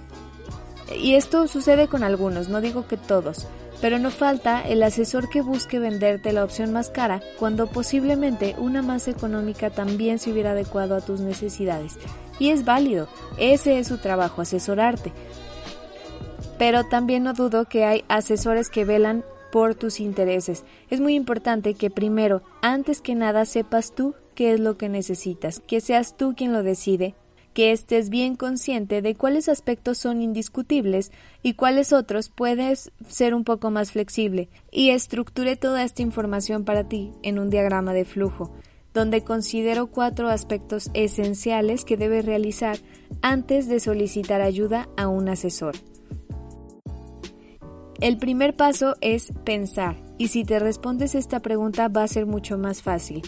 Y 0.96 1.14
esto 1.14 1.48
sucede 1.48 1.88
con 1.88 2.02
algunos, 2.02 2.48
no 2.48 2.60
digo 2.60 2.86
que 2.86 2.96
todos, 2.96 3.46
pero 3.80 3.98
no 3.98 4.10
falta 4.10 4.62
el 4.62 4.82
asesor 4.82 5.28
que 5.28 5.42
busque 5.42 5.78
venderte 5.78 6.32
la 6.32 6.44
opción 6.44 6.72
más 6.72 6.90
cara 6.90 7.20
cuando 7.38 7.66
posiblemente 7.66 8.54
una 8.58 8.82
más 8.82 9.08
económica 9.08 9.70
también 9.70 10.18
se 10.18 10.32
hubiera 10.32 10.52
adecuado 10.52 10.96
a 10.96 11.00
tus 11.00 11.20
necesidades. 11.20 11.98
Y 12.38 12.50
es 12.50 12.64
válido, 12.64 13.08
ese 13.38 13.78
es 13.78 13.88
su 13.88 13.98
trabajo, 13.98 14.42
asesorarte. 14.42 15.12
Pero 16.58 16.84
también 16.84 17.24
no 17.24 17.32
dudo 17.32 17.66
que 17.66 17.84
hay 17.84 18.04
asesores 18.08 18.70
que 18.70 18.84
velan 18.84 19.24
por 19.50 19.74
tus 19.74 20.00
intereses. 20.00 20.64
Es 20.90 21.00
muy 21.00 21.14
importante 21.14 21.74
que 21.74 21.90
primero, 21.90 22.42
antes 22.60 23.00
que 23.00 23.14
nada, 23.14 23.44
sepas 23.44 23.94
tú 23.94 24.14
qué 24.34 24.52
es 24.52 24.60
lo 24.60 24.76
que 24.76 24.88
necesitas, 24.88 25.60
que 25.60 25.80
seas 25.80 26.16
tú 26.16 26.34
quien 26.36 26.52
lo 26.52 26.62
decide, 26.62 27.14
que 27.54 27.72
estés 27.72 28.10
bien 28.10 28.36
consciente 28.36 29.00
de 29.00 29.14
cuáles 29.14 29.48
aspectos 29.48 29.98
son 29.98 30.20
indiscutibles 30.20 31.12
y 31.42 31.54
cuáles 31.54 31.92
otros 31.92 32.28
puedes 32.28 32.90
ser 33.08 33.34
un 33.34 33.44
poco 33.44 33.70
más 33.70 33.92
flexible 33.92 34.48
y 34.70 34.90
estructure 34.90 35.56
toda 35.56 35.84
esta 35.84 36.02
información 36.02 36.64
para 36.64 36.88
ti 36.88 37.12
en 37.22 37.38
un 37.38 37.50
diagrama 37.50 37.92
de 37.94 38.04
flujo 38.04 38.50
donde 38.94 39.24
considero 39.24 39.88
cuatro 39.88 40.28
aspectos 40.28 40.88
esenciales 40.94 41.84
que 41.84 41.96
debes 41.96 42.24
realizar 42.24 42.78
antes 43.20 43.68
de 43.68 43.80
solicitar 43.80 44.40
ayuda 44.40 44.88
a 44.96 45.08
un 45.08 45.28
asesor. 45.28 45.74
El 48.00 48.18
primer 48.18 48.56
paso 48.56 48.94
es 49.00 49.32
pensar 49.44 49.96
Y 50.16 50.28
si 50.28 50.44
te 50.44 50.60
respondes 50.60 51.16
esta 51.16 51.40
pregunta 51.40 51.88
va 51.88 52.04
a 52.04 52.08
ser 52.08 52.24
mucho 52.24 52.56
más 52.56 52.82
fácil. 52.82 53.22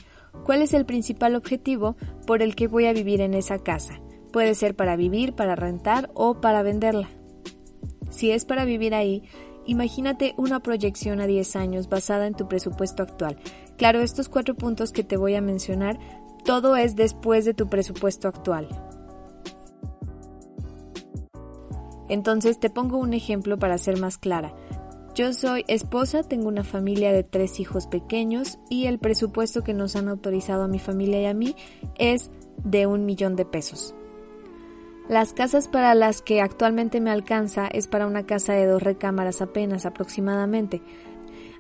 ¿Cuál 0.45 0.63
es 0.63 0.75
el 0.75 0.87
principal 0.87 1.35
objetivo 1.35 1.97
por 2.27 2.43
el 2.43 2.55
que 2.55 2.69
voy 2.69 2.87
a 2.87 2.93
vivir 2.93 3.21
en 3.21 3.35
esa 3.35 3.59
casa? 3.59 4.01
Puede 4.33 4.55
ser 4.55 4.77
para 4.77 4.97
vivir, 4.97 5.35
para 5.35 5.57
rentar 5.57 6.11
o 6.15 6.41
para 6.41 6.63
venderla. 6.63 7.09
Si 8.11 8.31
es 8.31 8.45
para 8.45 8.65
vivir 8.65 8.95
ahí, 8.95 9.23
imagínate 9.67 10.35
una 10.37 10.61
proyección 10.61 11.21
a 11.21 11.27
10 11.27 11.57
años 11.57 11.89
basada 11.89 12.27
en 12.27 12.35
tu 12.35 12.49
presupuesto 12.49 13.03
actual. 13.03 13.37
Claro, 13.77 14.01
estos 14.01 14.29
cuatro 14.29 14.55
puntos 14.55 14.93
que 14.93 15.05
te 15.05 15.17
voy 15.17 15.35
a 15.35 15.41
mencionar, 15.41 15.99
todo 16.45 16.77
es 16.77 16.97
después 16.97 17.45
de 17.45 17.55
tu 17.55 17.69
presupuesto 17.69 18.29
actual. 18.29 18.69
Entonces 22.09 22.61
te 22.61 22.71
pongo 22.71 22.99
un 22.99 23.15
ejemplo 23.15 23.59
para 23.59 23.79
ser 23.79 23.99
más 23.99 24.17
clara. 24.17 24.55
Yo 25.17 25.33
soy 25.33 25.65
esposa, 25.67 26.23
tengo 26.25 26.47
una 26.47 26.63
familia 26.63 27.11
de 27.11 27.23
tres 27.23 27.59
hijos 27.59 27.87
pequeños 27.87 28.59
y 28.69 28.85
el 28.85 28.99
presupuesto 28.99 29.65
que 29.65 29.73
nos 29.73 29.97
han 29.97 30.11
autorizado 30.11 30.65
a 30.65 30.69
mi 30.69 30.79
familia 30.79 31.23
y 31.23 31.25
a 31.25 31.33
mí 31.33 31.57
es 31.97 32.31
de 32.63 32.87
un 32.87 33.07
millón 33.07 33.35
de 33.35 33.47
pesos. 33.47 33.95
Las 35.09 35.33
casas 35.33 35.69
para 35.69 35.95
las 35.95 36.21
que 36.21 36.43
actualmente 36.43 37.01
me 37.01 37.11
alcanza 37.11 37.67
es 37.67 37.87
para 37.87 38.07
una 38.07 38.27
casa 38.27 38.53
de 38.53 38.67
dos 38.67 38.83
recámaras 38.83 39.41
apenas 39.41 39.87
aproximadamente. 39.87 40.83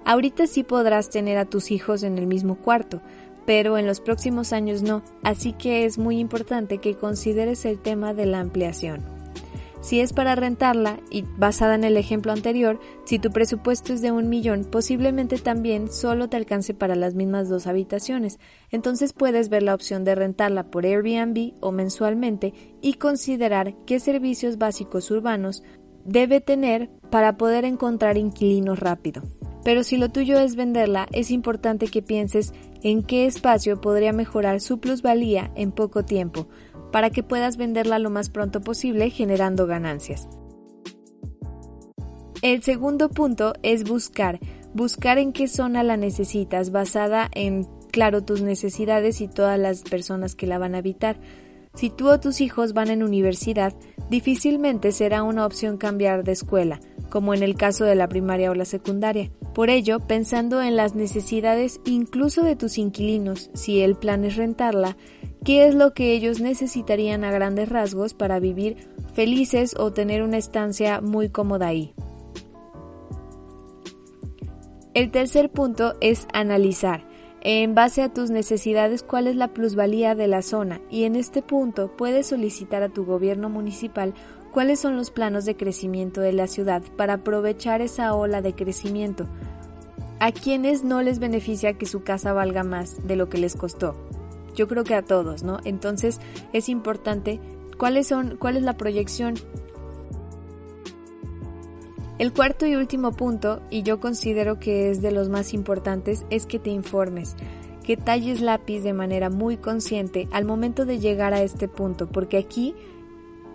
Ahorita 0.05 0.47
sí 0.47 0.63
podrás 0.63 1.09
tener 1.09 1.39
a 1.39 1.47
tus 1.47 1.71
hijos 1.71 2.03
en 2.03 2.19
el 2.19 2.27
mismo 2.27 2.57
cuarto, 2.57 3.01
pero 3.47 3.79
en 3.79 3.87
los 3.87 4.01
próximos 4.03 4.53
años 4.53 4.83
no, 4.83 5.03
así 5.23 5.55
que 5.55 5.87
es 5.87 5.97
muy 5.97 6.19
importante 6.19 6.77
que 6.77 6.95
consideres 6.95 7.65
el 7.65 7.79
tema 7.79 8.13
de 8.13 8.27
la 8.27 8.41
ampliación. 8.41 9.16
Si 9.87 10.01
es 10.01 10.13
para 10.13 10.35
rentarla, 10.35 10.99
y 11.13 11.23
basada 11.39 11.77
en 11.77 11.85
el 11.85 11.97
ejemplo 11.97 12.33
anterior, 12.33 12.81
si 13.05 13.21
tu 13.21 13.31
presupuesto 13.31 13.93
es 13.93 14.03
de 14.03 14.11
un 14.11 14.29
millón, 14.29 14.65
posiblemente 14.65 15.39
también 15.39 15.93
solo 15.93 16.29
te 16.29 16.37
alcance 16.37 16.75
para 16.75 16.97
las 16.97 17.15
mismas 17.15 17.49
dos 17.49 17.69
habitaciones. 17.69 18.41
Entonces 18.73 19.13
puedes 19.13 19.49
ver 19.49 19.63
la 19.63 19.75
opción 19.75 20.03
de 20.03 20.17
rentarla 20.17 20.73
por 20.73 20.87
Airbnb 20.87 21.53
o 21.61 21.71
mensualmente 21.71 22.53
y 22.83 22.95
considerar 22.95 23.77
qué 23.87 24.01
servicios 24.01 24.59
básicos 24.59 25.09
urbanos 25.13 25.63
debe 26.05 26.41
tener 26.41 26.91
para 27.09 27.37
poder 27.37 27.65
encontrar 27.65 28.17
inquilinos 28.17 28.81
rápido. 28.81 29.23
Pero 29.63 29.85
si 29.85 29.99
lo 29.99 30.09
tuyo 30.09 30.41
es 30.41 30.57
venderla, 30.57 31.07
es 31.13 31.31
importante 31.31 31.87
que 31.87 32.03
pienses 32.03 32.55
en 32.83 33.05
qué 33.05 33.27
espacio 33.27 33.81
podría 33.81 34.13
mejorar 34.13 34.61
su 34.61 34.81
plusvalía 34.81 35.53
en 35.55 35.71
poco 35.71 36.05
tiempo, 36.05 36.49
para 36.93 37.11
que 37.11 37.23
puedas 37.23 37.57
venderla 37.57 37.99
lo 37.99 38.11
más 38.11 38.31
pronto 38.31 38.61
posible 38.61 39.11
generando 39.11 39.67
ganancias. 39.67 40.29
El 42.43 42.63
segundo 42.63 43.09
punto 43.09 43.55
es 43.63 43.85
buscar, 43.85 44.39
buscar 44.75 45.19
en 45.19 45.33
qué 45.33 45.49
zona 45.49 45.83
la 45.83 45.97
necesitas 45.97 46.71
basada 46.71 47.29
en, 47.33 47.67
claro, 47.91 48.23
tus 48.23 48.43
necesidades 48.43 49.21
y 49.21 49.29
todas 49.29 49.59
las 49.59 49.83
personas 49.83 50.35
que 50.35 50.47
la 50.47 50.59
van 50.59 50.75
a 50.75 50.79
habitar. 50.79 51.19
Si 51.77 51.91
tú 51.91 52.09
o 52.09 52.19
tus 52.19 52.41
hijos 52.41 52.73
van 52.73 52.89
en 52.89 53.03
universidad, 53.03 53.75
difícilmente 54.09 54.93
será 54.93 55.23
una 55.23 55.45
opción 55.45 55.77
cambiar 55.77 56.25
de 56.25 56.33
escuela, 56.33 56.81
como 57.11 57.35
en 57.35 57.43
el 57.43 57.55
caso 57.55 57.85
de 57.85 57.95
la 57.95 58.09
primaria 58.09 58.51
o 58.51 58.55
la 58.55 58.65
secundaria. 58.65 59.31
Por 59.55 59.69
ello, 59.69 60.01
pensando 60.01 60.63
en 60.63 60.75
las 60.75 60.95
necesidades 60.95 61.81
incluso 61.85 62.43
de 62.43 62.57
tus 62.57 62.79
inquilinos, 62.79 63.51
si 63.53 63.83
el 63.83 63.95
plan 63.95 64.25
es 64.25 64.37
rentarla, 64.37 64.97
qué 65.45 65.67
es 65.67 65.75
lo 65.75 65.93
que 65.93 66.13
ellos 66.13 66.41
necesitarían 66.41 67.25
a 67.25 67.31
grandes 67.31 67.69
rasgos 67.69 68.15
para 68.15 68.41
vivir 68.41 68.89
felices 69.13 69.75
o 69.79 69.93
tener 69.93 70.23
una 70.23 70.39
estancia 70.39 71.03
muy 71.03 71.29
cómoda 71.29 71.67
ahí. 71.67 71.95
El 74.95 75.11
tercer 75.11 75.51
punto 75.51 75.95
es 76.01 76.27
analizar, 76.33 77.07
en 77.41 77.75
base 77.75 78.03
a 78.03 78.13
tus 78.13 78.31
necesidades, 78.31 79.03
cuál 79.03 79.27
es 79.27 79.37
la 79.37 79.49
plusvalía 79.49 80.15
de 80.15 80.27
la 80.27 80.43
zona 80.43 80.81
y 80.91 81.05
en 81.05 81.17
este 81.17 81.43
punto 81.43 81.97
puedes 81.97 82.27
solicitar 82.27 82.83
a 82.83 82.89
tu 82.89 83.05
gobierno 83.05 83.49
municipal 83.49 84.15
cuáles 84.53 84.81
son 84.81 84.97
los 84.97 85.11
planos 85.11 85.45
de 85.45 85.57
crecimiento 85.57 86.21
de 86.21 86.33
la 86.33 86.47
ciudad 86.47 86.83
para 86.97 87.15
aprovechar 87.15 87.83
esa 87.83 88.15
ola 88.15 88.43
de 88.43 88.55
crecimiento. 88.55 89.27
¿A 90.19 90.33
quienes 90.33 90.83
no 90.83 91.03
les 91.03 91.19
beneficia 91.19 91.75
que 91.75 91.87
su 91.87 92.03
casa 92.03 92.33
valga 92.33 92.65
más 92.65 93.07
de 93.07 93.17
lo 93.17 93.29
que 93.29 93.39
les 93.39 93.55
costó? 93.55 93.95
yo 94.57 94.67
creo 94.67 94.83
que 94.83 94.95
a 94.95 95.03
todos, 95.03 95.45
¿no? 95.45 95.59
Entonces 95.65 96.19
es 96.53 96.69
importante 96.69 97.39
cuáles 97.79 98.09
son, 98.09 98.37
cuál 98.37 98.57
es 98.57 98.63
la 98.65 98.77
proyección. 98.77 99.35
El 102.19 102.33
cuarto 102.33 102.65
y 102.65 102.77
último 102.77 103.13
punto, 103.13 103.61
y 103.69 103.83
yo 103.83 104.01
considero 104.01 104.59
que 104.59 104.91
es 104.91 105.03
de 105.03 105.13
los 105.13 105.29
más 105.29 105.53
importantes, 105.53 106.25
es 106.31 106.47
que 106.47 106.59
te 106.59 106.71
informes, 106.71 107.37
que 107.85 107.99
talles 107.99 108.41
lápiz 108.41 108.81
de 108.81 108.95
manera 108.95 109.29
muy 109.29 109.59
consciente 109.59 110.27
al 110.33 110.47
momento 110.47 110.87
de 110.87 110.99
llegar 110.99 111.35
a 111.35 111.43
este 111.43 111.69
punto, 111.69 112.09
porque 112.09 112.39
aquí 112.39 112.75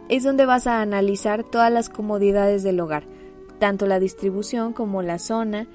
es 0.09 0.23
donde 0.23 0.45
vas 0.45 0.67
a 0.67 0.81
analizar 0.81 1.43
todas 1.43 1.71
las 1.71 1.89
comodidades 1.89 2.61
del 2.61 2.79
hogar, 2.79 3.05
tanto 3.57 3.87
la 3.87 3.99
distribución 3.99 4.73
como 4.73 5.01
la 5.01 5.17
zona, 5.17 5.67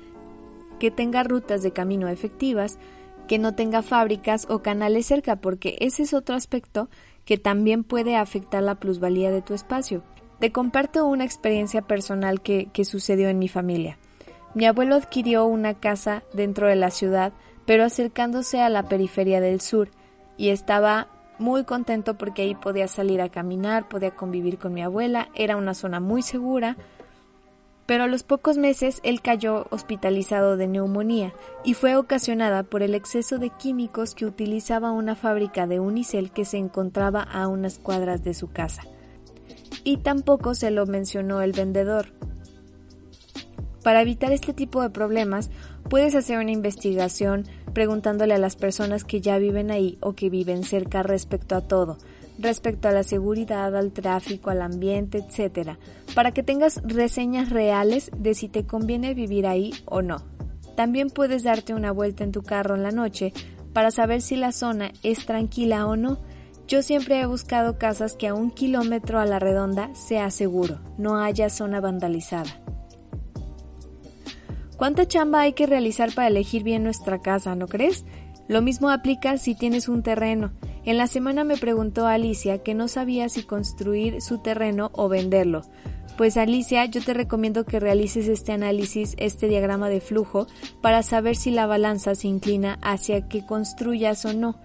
que 0.78 0.92
tenga 0.92 1.24
rutas 1.24 1.64
de 1.64 1.72
camino 1.72 2.06
efectivas, 2.06 2.78
que 3.26 3.38
no 3.38 3.56
tenga 3.56 3.82
fábricas 3.82 4.46
o 4.48 4.62
canales 4.62 5.06
cerca, 5.06 5.36
porque 5.36 5.76
ese 5.80 6.04
es 6.04 6.14
otro 6.14 6.36
aspecto 6.36 6.88
que 7.24 7.36
también 7.36 7.82
puede 7.82 8.14
afectar 8.14 8.62
la 8.62 8.76
plusvalía 8.76 9.32
de 9.32 9.42
tu 9.42 9.54
espacio. 9.54 10.04
Te 10.38 10.52
comparto 10.52 11.06
una 11.06 11.24
experiencia 11.24 11.82
personal 11.82 12.40
que, 12.40 12.68
que 12.72 12.84
sucedió 12.84 13.28
en 13.28 13.38
mi 13.38 13.48
familia. 13.48 13.98
Mi 14.54 14.66
abuelo 14.66 14.96
adquirió 14.96 15.46
una 15.46 15.74
casa 15.74 16.22
dentro 16.32 16.68
de 16.68 16.76
la 16.76 16.90
ciudad, 16.90 17.32
pero 17.64 17.84
acercándose 17.84 18.60
a 18.60 18.68
la 18.68 18.88
periferia 18.88 19.40
del 19.40 19.60
sur, 19.60 19.88
y 20.36 20.50
estaba 20.50 21.08
muy 21.38 21.64
contento 21.64 22.16
porque 22.16 22.42
ahí 22.42 22.54
podía 22.54 22.88
salir 22.88 23.20
a 23.20 23.28
caminar, 23.28 23.88
podía 23.88 24.12
convivir 24.12 24.58
con 24.58 24.72
mi 24.72 24.82
abuela, 24.82 25.28
era 25.34 25.56
una 25.56 25.74
zona 25.74 26.00
muy 26.00 26.22
segura, 26.22 26.76
pero 27.86 28.04
a 28.04 28.08
los 28.08 28.22
pocos 28.22 28.58
meses 28.58 29.00
él 29.04 29.22
cayó 29.22 29.66
hospitalizado 29.70 30.56
de 30.56 30.66
neumonía 30.66 31.32
y 31.64 31.74
fue 31.74 31.96
ocasionada 31.96 32.64
por 32.64 32.82
el 32.82 32.94
exceso 32.94 33.38
de 33.38 33.50
químicos 33.50 34.14
que 34.14 34.26
utilizaba 34.26 34.90
una 34.90 35.14
fábrica 35.14 35.66
de 35.66 35.80
unicel 35.80 36.30
que 36.30 36.44
se 36.44 36.58
encontraba 36.58 37.22
a 37.22 37.46
unas 37.46 37.78
cuadras 37.78 38.24
de 38.24 38.34
su 38.34 38.50
casa. 38.50 38.82
Y 39.86 39.98
tampoco 39.98 40.56
se 40.56 40.72
lo 40.72 40.84
mencionó 40.84 41.42
el 41.42 41.52
vendedor. 41.52 42.08
Para 43.84 44.02
evitar 44.02 44.32
este 44.32 44.52
tipo 44.52 44.82
de 44.82 44.90
problemas, 44.90 45.48
puedes 45.88 46.16
hacer 46.16 46.40
una 46.40 46.50
investigación 46.50 47.44
preguntándole 47.72 48.34
a 48.34 48.38
las 48.38 48.56
personas 48.56 49.04
que 49.04 49.20
ya 49.20 49.38
viven 49.38 49.70
ahí 49.70 49.96
o 50.00 50.14
que 50.14 50.28
viven 50.28 50.64
cerca 50.64 51.04
respecto 51.04 51.54
a 51.54 51.68
todo, 51.68 51.98
respecto 52.36 52.88
a 52.88 52.90
la 52.90 53.04
seguridad, 53.04 53.76
al 53.76 53.92
tráfico, 53.92 54.50
al 54.50 54.62
ambiente, 54.62 55.18
etc., 55.18 55.78
para 56.16 56.32
que 56.32 56.42
tengas 56.42 56.82
reseñas 56.82 57.50
reales 57.50 58.10
de 58.18 58.34
si 58.34 58.48
te 58.48 58.66
conviene 58.66 59.14
vivir 59.14 59.46
ahí 59.46 59.72
o 59.84 60.02
no. 60.02 60.16
También 60.74 61.10
puedes 61.10 61.44
darte 61.44 61.74
una 61.74 61.92
vuelta 61.92 62.24
en 62.24 62.32
tu 62.32 62.42
carro 62.42 62.74
en 62.74 62.82
la 62.82 62.90
noche 62.90 63.32
para 63.72 63.92
saber 63.92 64.20
si 64.20 64.34
la 64.34 64.50
zona 64.50 64.90
es 65.04 65.26
tranquila 65.26 65.86
o 65.86 65.94
no. 65.94 66.18
Yo 66.66 66.82
siempre 66.82 67.20
he 67.20 67.26
buscado 67.26 67.78
casas 67.78 68.14
que 68.16 68.26
a 68.26 68.34
un 68.34 68.50
kilómetro 68.50 69.20
a 69.20 69.24
la 69.24 69.38
redonda 69.38 69.94
sea 69.94 70.30
seguro, 70.32 70.80
no 70.98 71.18
haya 71.18 71.48
zona 71.48 71.80
vandalizada. 71.80 72.60
¿Cuánta 74.76 75.06
chamba 75.06 75.40
hay 75.40 75.52
que 75.52 75.66
realizar 75.66 76.12
para 76.14 76.28
elegir 76.28 76.64
bien 76.64 76.82
nuestra 76.82 77.22
casa, 77.22 77.54
no 77.54 77.68
crees? 77.68 78.04
Lo 78.48 78.62
mismo 78.62 78.90
aplica 78.90 79.38
si 79.38 79.54
tienes 79.54 79.88
un 79.88 80.02
terreno. 80.02 80.52
En 80.84 80.98
la 80.98 81.06
semana 81.06 81.44
me 81.44 81.56
preguntó 81.56 82.06
Alicia 82.06 82.62
que 82.62 82.74
no 82.74 82.88
sabía 82.88 83.28
si 83.28 83.42
construir 83.42 84.20
su 84.20 84.38
terreno 84.38 84.90
o 84.92 85.08
venderlo. 85.08 85.62
Pues 86.16 86.36
Alicia, 86.36 86.84
yo 86.86 87.02
te 87.02 87.14
recomiendo 87.14 87.64
que 87.64 87.80
realices 87.80 88.28
este 88.28 88.52
análisis, 88.52 89.14
este 89.18 89.48
diagrama 89.48 89.88
de 89.88 90.00
flujo, 90.00 90.46
para 90.80 91.02
saber 91.02 91.36
si 91.36 91.50
la 91.50 91.66
balanza 91.66 92.14
se 92.14 92.28
inclina 92.28 92.78
hacia 92.82 93.28
que 93.28 93.44
construyas 93.44 94.24
o 94.24 94.32
no. 94.32 94.58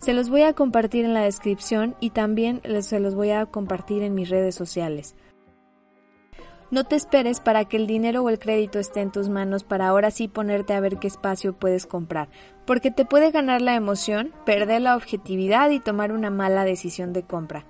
Se 0.00 0.14
los 0.14 0.30
voy 0.30 0.42
a 0.42 0.54
compartir 0.54 1.04
en 1.04 1.12
la 1.12 1.22
descripción 1.22 1.94
y 2.00 2.10
también 2.10 2.62
se 2.80 3.00
los 3.00 3.14
voy 3.14 3.32
a 3.32 3.44
compartir 3.44 4.02
en 4.02 4.14
mis 4.14 4.30
redes 4.30 4.54
sociales. 4.54 5.14
No 6.70 6.84
te 6.84 6.96
esperes 6.96 7.40
para 7.40 7.66
que 7.66 7.76
el 7.76 7.86
dinero 7.86 8.22
o 8.22 8.30
el 8.30 8.38
crédito 8.38 8.78
esté 8.78 9.00
en 9.00 9.10
tus 9.10 9.28
manos 9.28 9.62
para 9.62 9.88
ahora 9.88 10.10
sí 10.10 10.26
ponerte 10.26 10.72
a 10.72 10.80
ver 10.80 10.98
qué 10.98 11.06
espacio 11.06 11.52
puedes 11.52 11.84
comprar, 11.84 12.28
porque 12.64 12.90
te 12.90 13.04
puede 13.04 13.30
ganar 13.30 13.60
la 13.60 13.74
emoción, 13.74 14.32
perder 14.46 14.80
la 14.80 14.96
objetividad 14.96 15.68
y 15.68 15.80
tomar 15.80 16.12
una 16.12 16.30
mala 16.30 16.64
decisión 16.64 17.12
de 17.12 17.24
compra. 17.24 17.66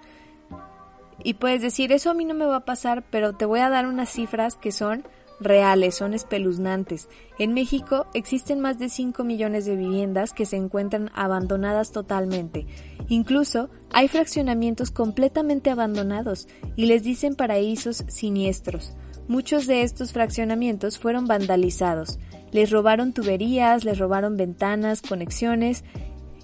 Y 1.24 1.34
puedes 1.34 1.62
decir, 1.62 1.90
eso 1.92 2.10
a 2.10 2.14
mí 2.14 2.24
no 2.24 2.34
me 2.34 2.46
va 2.46 2.56
a 2.56 2.64
pasar, 2.64 3.02
pero 3.10 3.32
te 3.32 3.44
voy 3.44 3.60
a 3.60 3.70
dar 3.70 3.86
unas 3.86 4.08
cifras 4.08 4.54
que 4.54 4.70
son 4.70 5.04
reales, 5.40 5.96
son 5.96 6.14
espeluznantes. 6.14 7.08
En 7.38 7.54
México 7.54 8.06
existen 8.14 8.60
más 8.60 8.78
de 8.78 8.88
5 8.88 9.24
millones 9.24 9.64
de 9.64 9.76
viviendas 9.76 10.32
que 10.32 10.46
se 10.46 10.56
encuentran 10.56 11.10
abandonadas 11.14 11.92
totalmente. 11.92 12.66
Incluso 13.08 13.70
hay 13.90 14.08
fraccionamientos 14.08 14.90
completamente 14.90 15.70
abandonados 15.70 16.46
y 16.76 16.86
les 16.86 17.02
dicen 17.02 17.34
paraísos 17.34 18.04
siniestros. 18.08 18.92
Muchos 19.26 19.66
de 19.66 19.82
estos 19.82 20.12
fraccionamientos 20.12 20.98
fueron 20.98 21.26
vandalizados. 21.26 22.18
Les 22.52 22.70
robaron 22.70 23.12
tuberías, 23.12 23.84
les 23.84 23.98
robaron 23.98 24.36
ventanas, 24.36 25.02
conexiones 25.02 25.84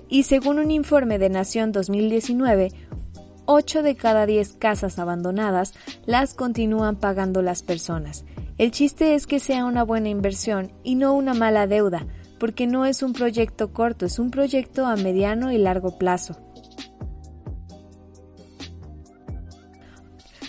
y 0.09 0.23
según 0.23 0.59
un 0.59 0.71
informe 0.71 1.19
de 1.19 1.29
Nación 1.29 1.73
2019, 1.73 2.71
8 3.47 3.83
de 3.83 3.97
cada 3.97 4.27
10 4.27 4.55
casas 4.55 4.99
abandonadas 4.99 5.75
las 6.05 6.35
continúan 6.35 6.97
pagando 6.97 7.43
las 7.43 7.63
personas. 7.63 8.25
El 8.59 8.71
chiste 8.71 9.15
es 9.15 9.27
que 9.27 9.39
sea 9.39 9.67
una 9.67 9.83
buena 9.83 10.09
inversión 10.09 10.73
y 10.83 10.95
no 10.95 11.13
una 11.13 11.35
mala 11.35 11.67
deuda, 11.67 12.07
porque 12.39 12.67
no 12.67 12.87
es 12.87 13.03
un 13.03 13.13
proyecto 13.13 13.75
corto, 13.75 14.07
es 14.07 14.19
un 14.19 14.31
proyecto 14.31 14.87
a 14.87 14.97
mediano 14.97 15.53
y 15.53 15.59
largo 15.59 15.99
plazo. 15.99 16.37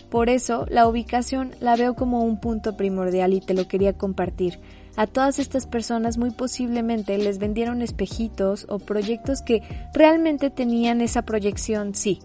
Por 0.10 0.30
eso, 0.30 0.66
la 0.70 0.88
ubicación 0.88 1.52
la 1.60 1.76
veo 1.76 1.96
como 1.96 2.24
un 2.24 2.40
punto 2.40 2.78
primordial 2.78 3.34
y 3.34 3.42
te 3.42 3.54
lo 3.54 3.68
quería 3.68 3.98
compartir. 3.98 4.62
A 4.96 5.06
todas 5.06 5.38
estas 5.38 5.68
personas 5.68 6.18
muy 6.18 6.32
posiblemente 6.32 7.18
les 7.18 7.40
vendieron 7.40 7.82
espejitos 7.82 8.66
o 8.70 8.80
proyectos 8.80 9.42
que 9.42 9.62
realmente 9.94 10.50
tenían 10.50 11.02
esa 11.02 11.24
proyección, 11.24 11.94
sí. 11.94 12.20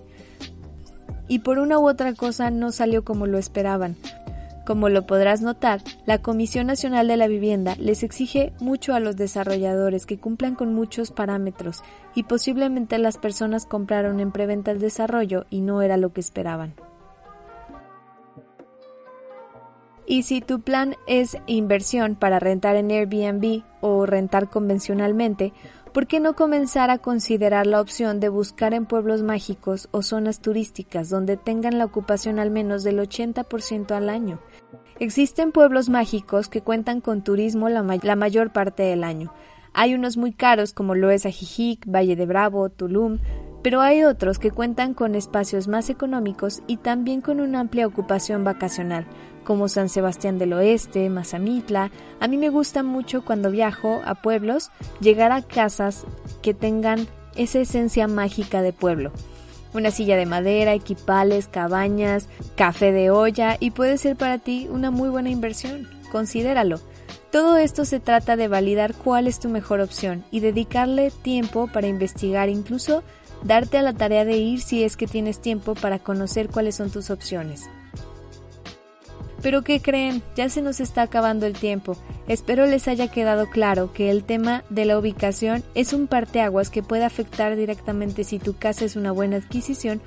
Y 1.27 1.41
por 1.41 1.59
una 1.59 1.81
u 1.81 1.89
otra 1.89 2.15
cosa 2.15 2.53
no 2.53 2.71
salió 2.71 3.05
como 3.05 3.27
lo 3.27 3.37
esperaban. 3.37 3.97
Como 4.65 4.89
lo 4.89 5.07
podrás 5.07 5.43
notar, 5.43 5.81
la 6.07 6.19
Comisión 6.19 6.69
Nacional 6.69 7.09
de 7.09 7.17
la 7.17 7.27
Vivienda 7.27 7.75
les 7.81 8.05
exige 8.05 8.53
mucho 8.61 8.95
a 8.95 9.01
los 9.01 9.17
desarrolladores 9.17 10.07
que 10.07 10.19
cumplan 10.19 10.55
con 10.55 10.73
muchos 10.73 11.11
parámetros 11.11 11.83
y 12.15 12.25
posiblemente 12.25 12.99
las 12.99 13.19
personas 13.19 13.67
compraron 13.67 14.21
en 14.21 14.31
preventa 14.31 14.71
el 14.71 14.79
desarrollo 14.79 15.47
y 15.51 15.63
no 15.63 15.83
era 15.83 15.97
lo 15.97 16.13
que 16.13 16.21
esperaban. 16.21 16.75
Y 20.07 20.25
si 20.25 20.41
tu 20.41 20.61
plan 20.61 20.95
es 21.07 21.37
inversión 21.47 22.17
para 22.17 22.39
rentar 22.39 22.77
en 22.77 22.91
Airbnb 22.91 23.63
o 23.81 24.05
rentar 24.05 24.51
convencionalmente, 24.51 25.53
¿por 25.93 26.07
qué 26.07 26.21
no 26.21 26.35
comenzar 26.35 26.91
a 26.91 26.99
considerar 26.99 27.67
la 27.67 27.81
opción 27.81 28.19
de 28.19 28.29
buscar 28.29 28.75
en 28.75 28.87
pueblos 28.87 29.23
mágicos 29.23 29.89
o 29.91 30.03
zonas 30.03 30.41
turísticas 30.41 31.11
donde 31.11 31.37
tengan 31.37 31.79
la 31.79 31.85
ocupación 31.85 32.39
al 32.39 32.51
menos 32.51 32.83
del 32.83 32.99
80% 32.99 33.93
al 33.93 34.09
año? 34.09 34.41
Existen 34.99 35.53
pueblos 35.53 35.89
mágicos 35.89 36.49
que 36.49 36.63
cuentan 36.63 37.01
con 37.01 37.23
turismo 37.23 37.69
la, 37.69 37.83
mayor 37.83 38.53
parte 38.53 38.83
del 38.85 39.05
año. 39.05 39.33
Hay 39.75 39.95
unos 39.95 40.17
muy 40.17 40.33
caros 40.33 40.73
como 40.73 40.95
lo 40.95 41.11
es 41.11 41.27
Ajijic, 41.27 41.87
Valle 41.87 42.17
de 42.17 42.27
Bravo, 42.27 42.69
Tulum, 42.69 43.19
pero 43.63 43.81
hay 43.81 44.05
otros 44.05 44.39
que 44.39 44.51
cuentan 44.51 44.95
con 44.95 45.15
espacios 45.15 45.69
más 45.69 45.89
económicos 45.89 46.63
y 46.67 46.79
también 46.79 47.21
con 47.21 47.41
una 47.41 47.61
amplia 47.61 47.87
ocupación 47.87 48.45
vacacional, 48.45 49.07
como 49.45 49.69
San 49.69 49.89
Sebastián 49.89 50.39
del 50.39 50.53
Oeste, 50.53 51.09
Mazamitla. 51.11 51.91
A 52.21 52.29
mí 52.29 52.37
me 52.37 52.49
gusta 52.49 52.83
mucho 52.83 53.25
cuando 53.25 53.51
viajo 53.51 54.01
a 54.05 54.15
pueblos 54.15 54.71
llegar 55.01 55.33
a 55.33 55.43
casas 55.43 56.05
que 56.43 56.55
tengan 56.55 57.07
esa 57.37 57.61
esencia 57.61 58.09
mágica 58.09 58.63
de 58.63 58.73
pueblo. 58.73 59.13
Una 59.75 59.91
silla 59.91 60.17
de 60.17 60.27
madera, 60.27 60.75
equipales, 60.75 61.49
cabañas, 61.49 62.29
café 62.57 62.93
de 62.93 63.11
olla 63.11 63.57
y 63.59 63.71
puede 63.71 63.97
ser 63.97 64.17
para 64.17 64.39
ti 64.39 64.69
una 64.71 64.91
muy 64.91 65.09
buena 65.09 65.31
inversión. 65.31 65.89
Considéralo. 66.11 66.81
Todo 67.31 67.57
esto 67.57 67.87
se 67.87 67.99
trata 67.99 68.37
de 68.37 68.49
validar 68.49 68.93
cuál 68.93 69.27
es 69.27 69.41
tu 69.41 69.49
mejor 69.49 69.81
opción 69.81 70.23
y 70.31 70.41
dedicarle 70.41 71.11
tiempo 71.11 71.67
para 71.67 71.87
investigar, 71.87 72.51
incluso 72.51 73.03
darte 73.43 73.79
a 73.79 73.83
la 73.83 73.95
tarea 73.95 74.27
de 74.27 74.37
ir 74.37 74.61
si 74.61 74.85
es 74.85 74.99
que 74.99 75.07
tienes 75.07 75.41
tiempo 75.41 75.75
para 75.75 75.99
conocer 75.99 76.51
cuáles 76.51 76.75
son 76.75 76.91
tus 76.91 77.09
opciones. 77.09 77.71
Pero 79.43 79.63
¿qué 79.63 79.83
creen? 79.83 80.23
Ya 80.37 80.49
se 80.49 80.63
nos 80.63 80.81
está 80.81 81.03
acabando 81.03 81.47
el 81.47 81.55
tiempo. 81.55 81.97
Espero 82.29 82.67
les 82.67 82.87
haya 82.87 83.09
quedado 83.09 83.51
claro 83.51 83.93
que 83.93 84.09
el 84.11 84.23
tema 84.23 84.63
de 84.71 84.85
la 84.85 84.97
ubicación 84.97 85.65
es 85.75 85.93
un 85.93 86.07
parteaguas 86.07 86.71
que 86.71 86.85
puede 86.85 87.05
afectar 87.05 87.57
directamente 87.57 88.23
si 88.23 88.39
tu 88.39 88.57
casa 88.57 88.85
es 88.85 88.95
una 88.95 89.11
buena 89.11 89.39
adquisición 89.39 90.01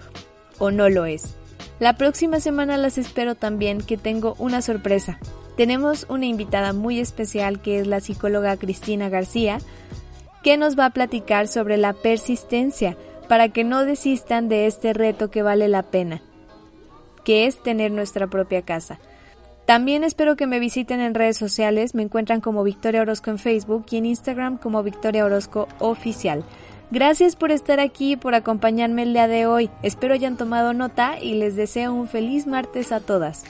o 0.57 0.71
no 0.71 0.89
lo 0.89 1.05
es. 1.05 1.35
La 1.79 1.97
próxima 1.97 2.39
semana 2.39 2.77
las 2.77 2.97
espero 2.97 3.35
también 3.35 3.81
que 3.81 3.97
tengo 3.97 4.35
una 4.39 4.61
sorpresa. 4.61 5.19
Tenemos 5.57 6.05
una 6.09 6.25
invitada 6.25 6.71
muy 6.71 6.99
especial 6.99 7.61
que 7.61 7.79
es 7.79 7.87
la 7.87 7.99
psicóloga 7.99 8.55
Cristina 8.55 9.09
García, 9.09 9.57
que 10.43 10.57
nos 10.57 10.79
va 10.79 10.85
a 10.85 10.89
platicar 10.91 11.49
sobre 11.49 11.75
la 11.75 11.91
persistencia 11.93 12.95
para 13.27 13.49
que 13.49 13.63
no 13.65 13.83
desistan 13.83 14.47
de 14.47 14.67
este 14.67 14.93
reto 14.93 15.29
que 15.31 15.41
vale 15.41 15.67
la 15.67 15.83
pena, 15.83 16.21
que 17.25 17.47
es 17.47 17.61
tener 17.61 17.91
nuestra 17.91 18.27
propia 18.27 18.61
casa. 18.61 18.99
También 19.65 20.03
espero 20.03 20.35
que 20.35 20.45
me 20.45 20.59
visiten 20.59 21.01
en 21.01 21.15
redes 21.15 21.37
sociales, 21.37 21.95
me 21.95 22.03
encuentran 22.03 22.39
como 22.39 22.63
Victoria 22.63 23.01
Orozco 23.01 23.31
en 23.31 23.39
Facebook 23.39 23.85
y 23.89 23.97
en 23.97 24.05
Instagram 24.05 24.57
como 24.57 24.83
Victoria 24.83 25.25
Orozco 25.25 25.67
Oficial. 25.79 26.43
Gracias 26.91 27.35
por 27.35 27.51
estar 27.51 27.79
aquí 27.79 28.15
por 28.15 28.35
acompañarme 28.35 29.03
el 29.03 29.13
día 29.13 29.27
de 29.27 29.47
hoy. 29.47 29.71
Espero 29.81 30.13
hayan 30.13 30.37
tomado 30.37 30.73
nota 30.73 31.19
y 31.19 31.33
les 31.33 31.55
deseo 31.55 31.93
un 31.93 32.07
feliz 32.07 32.45
martes 32.45 32.91
a 32.91 32.99
todas. 32.99 33.43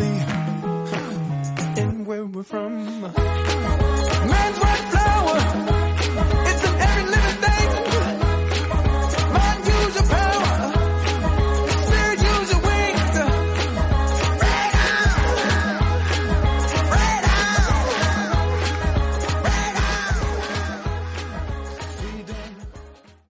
family 0.00 1.82
and 1.82 2.06
where 2.06 2.24
we're 2.24 2.42
from. 2.42 3.39